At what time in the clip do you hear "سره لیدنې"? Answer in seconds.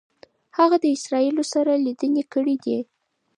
1.53-2.23